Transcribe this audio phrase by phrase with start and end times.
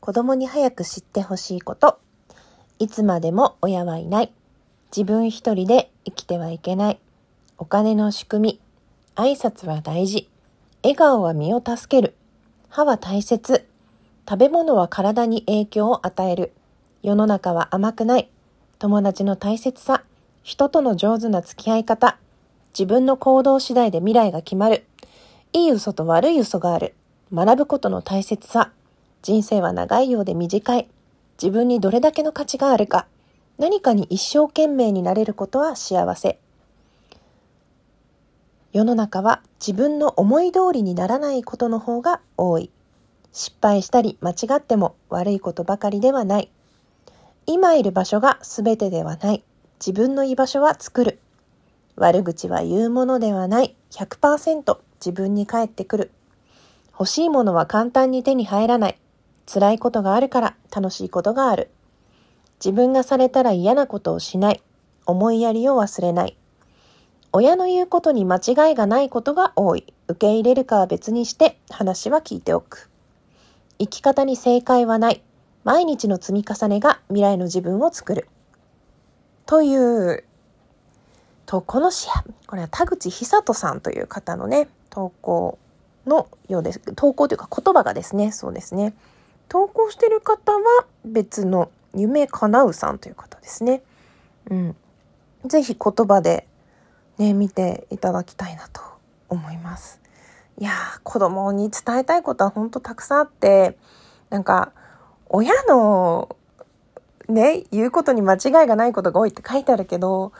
[0.00, 1.98] 子供に早く知ってほしいこと。
[2.78, 4.32] いつまでも親はいない。
[4.96, 6.98] 自分一人で生きてはいけない。
[7.58, 8.60] お金の仕組み。
[9.14, 10.30] 挨拶は大事。
[10.82, 12.14] 笑顔は身を助ける。
[12.70, 13.66] 歯は大切。
[14.26, 16.52] 食べ物は体に影響を与える。
[17.02, 18.30] 世の中は甘くない。
[18.78, 20.02] 友達の大切さ。
[20.42, 22.16] 人との上手な付き合い方。
[22.72, 24.86] 自分の行動次第で未来が決まる。
[25.52, 26.94] いい嘘と悪い嘘がある。
[27.34, 28.72] 学ぶことの大切さ。
[29.22, 30.88] 人生は長いようで短い。
[31.42, 33.06] 自分にどれだけの価値があるか。
[33.58, 36.38] 何かに一生懸命になれることは幸せ。
[38.72, 42.70] 世の中は自分の思い通りにならないことの方が多い。
[43.32, 46.50] 失敗したり間違っても悪いことばかりではない。
[47.46, 49.42] 今いる場所が全てではない。
[49.78, 51.18] 自分の居場所は作る。
[51.96, 53.74] 悪口は言うものではない。
[53.90, 56.10] 100%自分に返ってくる。
[56.92, 58.98] 欲しいものは簡単に手に入らない。
[59.52, 61.70] 辛いことがあるから楽しいことがある。
[62.64, 64.62] 自分がされたら嫌なことをしない。
[65.06, 66.36] 思いやりを忘れない。
[67.32, 69.92] 親の言うことに間違いがないことが多い。
[70.06, 72.90] 受け入れるかは別にして話は聞いておく。
[73.78, 75.22] 生き方に正解はない。
[75.64, 78.28] 毎日の積み重ねが未来の自分を作る。
[79.46, 80.22] という
[81.46, 82.06] 投稿の詩
[82.46, 85.58] これは田口久人さんという方のね、投稿
[86.06, 86.80] のようです。
[86.94, 88.94] 投稿というか言葉がですね、そうですね。
[89.50, 93.82] 投稿してる方は別の夢かなうさんという方ですね。
[94.48, 94.76] うん。
[95.44, 96.46] ぜひ言葉で
[97.18, 98.80] ね、見ていただきたいなと
[99.28, 100.00] 思います。
[100.56, 103.76] いやー、子供に伝えたいことは本当たくさんあって、
[104.30, 104.72] なんか、
[105.28, 106.36] 親の
[107.28, 110.32] ね、言うことに間違いがないことが多いって書いてあるけど、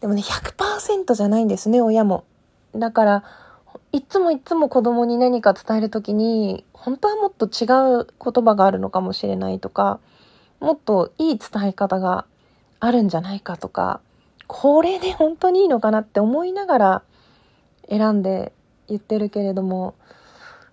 [0.00, 2.24] でもね、100%じゃないんですね、親も。
[2.74, 3.24] だから、
[3.94, 10.00] いつもいつも子供に何か伝えるときに、本当はもっと違う言葉があるのかもしれないとか、
[10.58, 12.26] もっといい伝え方が
[12.80, 14.00] あるんじゃないかとか、
[14.48, 17.02] これで本当にいいのかなって思いながら
[17.88, 18.52] 選んで
[18.88, 19.94] 言ってるけれども、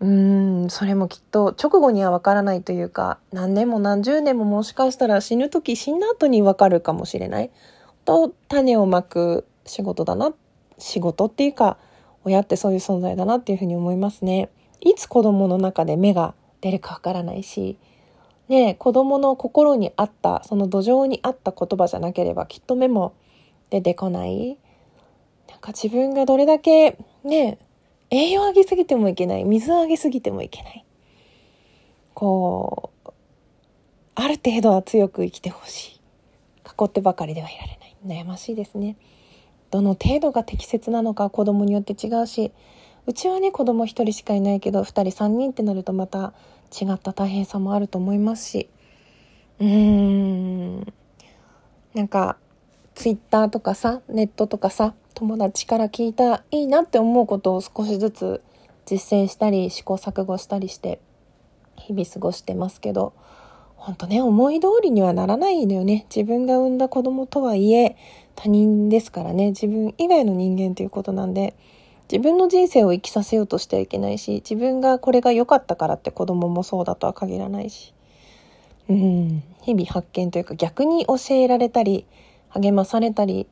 [0.00, 7.50] うーん、それもきっと直後にはわからないというか、何年も何十年ももしかしたら死ぬ時死んだ後にわかるかもしれない。
[8.06, 10.32] と種をまく仕事だな
[10.78, 11.76] 仕事っていうか
[12.24, 14.50] 親ってそういう存在だなっていうふうに思いますね。
[14.80, 17.78] いつ子供の中で芽が出るかわからないし、
[18.48, 23.14] ね、子供の心にあった、その土壌にあった言葉じゃなければきっと芽も
[23.70, 24.58] 出てこない。
[25.48, 27.58] なんか自分がどれだけね、
[28.10, 29.44] 栄養あげすぎてもいけない。
[29.44, 30.84] 水をあげすぎてもいけない。
[32.14, 33.10] こう、
[34.14, 36.00] ある程度は強く生きてほしい。
[36.66, 38.22] 囲ってばかりではいられない。
[38.22, 38.96] 悩ましいですね。
[39.72, 42.52] どの程度が適切なのか子供によって違うし、
[43.06, 46.34] うちはね、子供1人しかいないけど、2人3人ってなるとまた
[46.70, 48.68] 違った大変さもあると思いますし、
[49.58, 50.92] うーん、
[51.94, 52.36] なんか、
[52.94, 58.42] ツイッターとかさ、ネットとかさ、友達から聞いたいいなって思うことを少しずつ
[58.84, 61.00] 実践したり試行錯誤したりして
[61.76, 63.14] 日々過ごしてますけど、
[63.76, 66.06] 本当ね、思い通りにはならないのよね。
[66.14, 67.96] 自分が産んだ子供とはいえ、
[68.34, 71.54] 他人ですからね、自分以外の人間ということなんで、
[72.10, 77.94] 自分の人生を生きさせようとしてはいけないし、自分がこれが良かったからって子供もそうだとは限らないし、
[78.88, 82.06] うん、日々発見というか逆に教えられたり、
[82.50, 83.46] 励まされたり、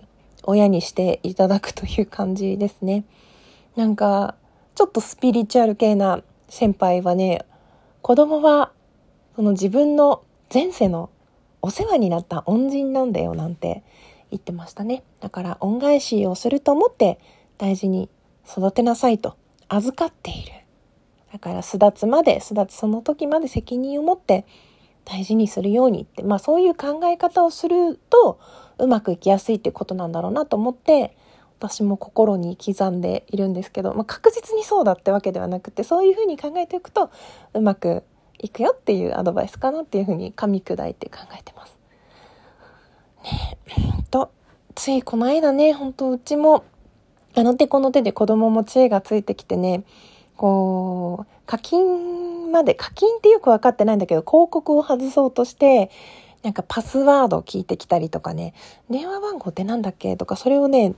[0.44, 3.04] 親にしていただくという感じですね。
[3.76, 4.34] なんか、
[4.74, 7.44] ちょっとスピリチュアル系な先輩はね、
[8.02, 8.72] 子供は
[9.36, 11.10] その自分の前世の
[11.62, 13.82] お世話になった恩人なんだよなんて
[14.30, 15.02] 言ってましたね。
[15.20, 17.18] だから恩返しをすると思って
[17.58, 18.08] 大事に
[18.48, 19.36] 育てなさいと
[19.68, 20.52] 預かっている。
[21.32, 24.44] だから巣立つまで、巣立つその時まで責任を持って
[25.04, 28.40] 大事にするようにって、まあそういう考え方をすると
[28.78, 31.16] うまくいきやすいってことなんだろうなと思って、
[31.60, 37.10] 私も心に刻んでいるんですけど、まあ、確実にそうだってわけではなくて、そういうふうに考えておくと
[37.52, 38.02] うまく
[38.38, 41.79] いくよっていうアドバイスかなっていうふうに噛み砕いて考えてます。
[43.24, 43.58] ね
[43.98, 44.30] え、と、
[44.74, 46.64] ついこの間ね、ほんとうちも、
[47.34, 49.84] あの手この手で子供も知恵がついてきてね、
[50.36, 55.90] こう、課金まで、課金ってよくわかってないんだけど、広告を外そうとして、
[56.42, 58.54] なんかパスワードを聞いてきたりとかね、
[58.88, 60.94] 電話番号ってなんだっけとか、それをね、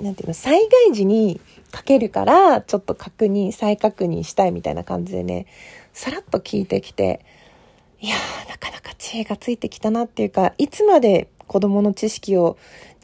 [0.00, 5.46] なんていうの、災害時にかけるから、ちょっと確認、再確認したいみたいな感じでね、
[5.92, 7.24] さらっと聞いてきて、
[8.00, 12.56] いやー、なかなか知恵がついてきたなっていうか、いつまで子供の知識を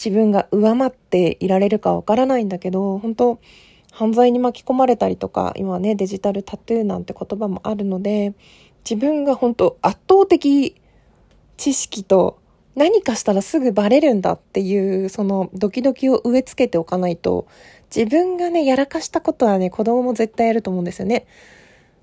[0.03, 3.41] 自分が上回っていられるかわからないんだけど、本当
[3.93, 8.33] 犯罪に巻き込まれたりとか、今ね、デジタルタトゥーなんて言葉もあるので、
[8.89, 10.77] 自分が本当圧倒的
[11.59, 12.39] 知識と
[12.75, 17.47] 何かしたらすぐバレるんだっていうそのドキドキを植え付けておかないと
[17.95, 21.27] 自分がねやらかしたことはね子供も絶対やると思うんですよね。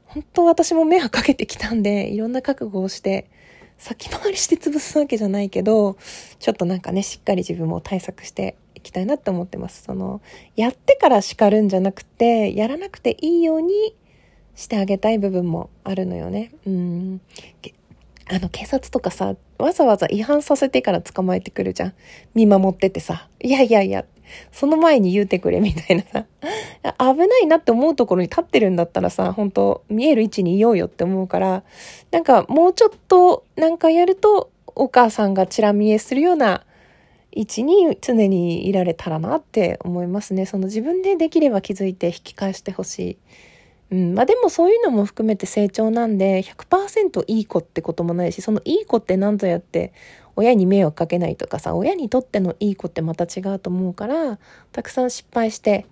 [0.05, 3.29] 本当私も迷惑かけてきたんでいろんな覚悟をして
[3.77, 5.97] 先回りして潰すわけじゃないけど
[6.39, 9.83] ちょっとなんかねしっかり自分も対策していきたいなって思ってます。
[9.83, 10.21] その
[10.55, 13.95] やってから叱るんじゃなくてやらなくていいように
[14.55, 16.51] してあげたい部分もあるのよね。
[16.65, 17.21] うん。
[18.27, 21.93] あの、警察とかさ、わざわざ違反させてから捕まえてくるじゃん。
[22.33, 23.29] 見守っててさ。
[23.41, 24.05] いやいやいや、
[24.51, 26.25] その前に言うてくれみたいなさ。
[27.13, 31.63] 危ないなって思うところに立ってるんだったらさ、本当見える位置にいようよって思うから、
[32.11, 36.65] なんかもうちょっとなんかやると、お母さんがチラ見えするような
[37.31, 40.45] 位置に常にいられたらなって思いますね。
[40.45, 43.17] その自分でできれば気づいて引き返してほしい。
[43.91, 49.93] うん、まあでもそういうのも含めて成長なんで100%いい子ってこともないしそのいい子って何ぞやって
[50.35, 54.39] 親に迷惑かけないとかさ親にとってのいい子ってまた違うと思うから
[54.71, 55.85] たくさん失敗して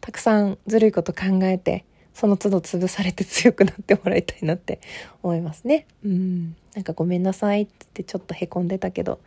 [0.00, 4.80] たくさんずるいこと考えてその都度潰されて強くなってもらいたいなって
[5.22, 5.86] 思いますね。
[6.04, 6.56] うん。
[6.74, 9.20] なんかごめんなさいってちょっとへこんでたけど、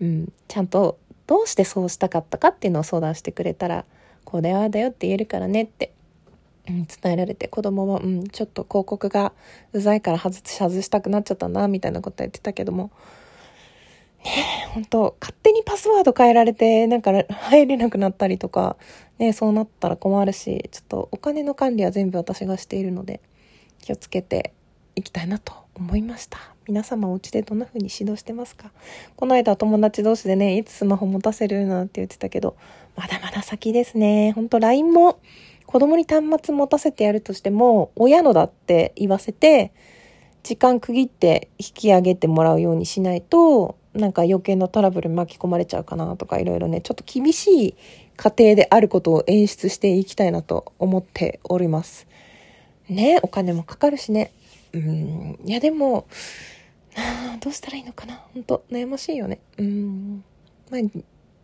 [0.00, 0.32] うん。
[0.48, 3.86] ちゃんとどうしてそうしたかったかっていうのを相談してくれたら、
[4.24, 5.92] こうだよだよって言えるからねって
[6.68, 9.32] うん、伝えられて子供も、うん、ちょっと広告が
[9.72, 12.90] うざいから外外したくなっちゃったなみたいなこと言ってたけども
[14.24, 18.76] ねえ本当勝手にパスワード変えられてなんか入れなくなったりとか
[19.18, 23.20] ねそうなったら困るしちょっとお金の管理は全部私がしているので
[23.80, 24.52] 気をつけて
[24.96, 26.38] いきたいなと思いました。
[26.66, 28.70] 皆様お家でどんな風に指導してますか？
[29.16, 32.56] この間友達同士でねいつスマホ持たせるなんて言ってたけど
[32.96, 34.32] まだまだ先ですね。
[34.32, 35.18] ほんと LINE も
[35.66, 39.72] 子供に端末持たせてやるとしても、親のだって言わせて、
[40.44, 47.74] 時間区切って引き上げてもらうようにしないと、なんか余計なトラブル巻き込まれちゃうかなとかいろいろね、ちょっと厳しい
[48.16, 52.06] 家庭であることを演出していきたいなと思っております。
[52.88, 54.32] ね、お金もかかるしね。
[54.72, 56.06] うん、いやでも、
[57.40, 59.38] どうしたらいいのかな本当悩ましいよね。
[59.58, 60.24] うん。
[60.70, 60.80] まあ、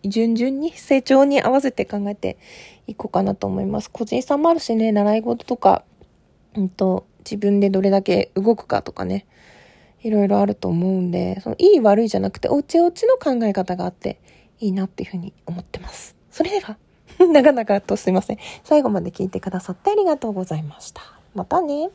[0.05, 2.39] 順々に成長に合わせて考えて
[2.87, 3.91] いこうかなと思います。
[3.91, 5.85] 個人差もあるしね、習い事とか、
[6.57, 9.27] うんと、自分でどれだけ動くかとかね、
[10.03, 14.19] いろいろあると思うんで、そのいい悪いじゃなくて、おうちおうちの考え方があって
[14.59, 16.17] いいなっていうふうに思ってます。
[16.31, 16.77] それでは、
[17.33, 18.39] なかなかとすいません。
[18.65, 21.03] 最後まで聞いてくださってありがとうございました。
[21.35, 21.91] またね。